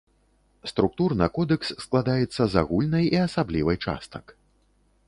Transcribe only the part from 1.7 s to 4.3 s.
складаецца з агульнай і асаблівай частак.